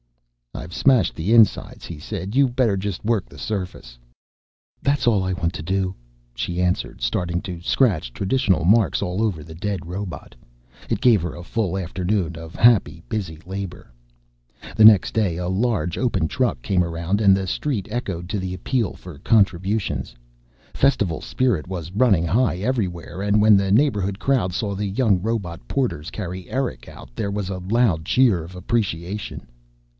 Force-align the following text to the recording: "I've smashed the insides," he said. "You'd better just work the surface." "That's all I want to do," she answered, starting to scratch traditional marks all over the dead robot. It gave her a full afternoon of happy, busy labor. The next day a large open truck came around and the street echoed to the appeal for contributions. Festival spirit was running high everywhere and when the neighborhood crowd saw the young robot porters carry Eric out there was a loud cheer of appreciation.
"I've 0.55 0.73
smashed 0.73 1.15
the 1.15 1.31
insides," 1.33 1.85
he 1.85 1.99
said. 1.99 2.35
"You'd 2.35 2.55
better 2.55 2.75
just 2.77 3.05
work 3.05 3.25
the 3.27 3.37
surface." 3.37 3.99
"That's 4.81 5.05
all 5.05 5.23
I 5.23 5.33
want 5.33 5.53
to 5.53 5.63
do," 5.63 5.93
she 6.33 6.61
answered, 6.61 7.01
starting 7.01 7.39
to 7.41 7.61
scratch 7.61 8.11
traditional 8.13 8.63
marks 8.63 9.01
all 9.01 9.21
over 9.21 9.43
the 9.43 9.53
dead 9.55 9.85
robot. 9.85 10.33
It 10.89 11.01
gave 11.01 11.21
her 11.21 11.35
a 11.35 11.43
full 11.43 11.77
afternoon 11.77 12.35
of 12.35 12.55
happy, 12.55 13.03
busy 13.09 13.39
labor. 13.45 13.91
The 14.75 14.85
next 14.85 15.13
day 15.13 15.37
a 15.37 15.47
large 15.47 15.97
open 15.97 16.27
truck 16.27 16.61
came 16.61 16.83
around 16.83 17.21
and 17.21 17.35
the 17.37 17.47
street 17.47 17.87
echoed 17.91 18.27
to 18.29 18.39
the 18.39 18.53
appeal 18.55 18.93
for 18.93 19.19
contributions. 19.19 20.15
Festival 20.73 21.21
spirit 21.21 21.67
was 21.67 21.91
running 21.91 22.25
high 22.25 22.57
everywhere 22.57 23.21
and 23.21 23.39
when 23.41 23.55
the 23.55 23.71
neighborhood 23.71 24.19
crowd 24.19 24.51
saw 24.53 24.73
the 24.73 24.87
young 24.87 25.21
robot 25.21 25.67
porters 25.67 26.09
carry 26.09 26.49
Eric 26.49 26.87
out 26.89 27.13
there 27.15 27.31
was 27.31 27.49
a 27.49 27.59
loud 27.59 28.05
cheer 28.05 28.43
of 28.43 28.55
appreciation. 28.55 29.47